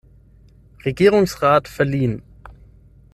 Regierungsrat" 0.83 1.67
verliehen. 1.67 2.23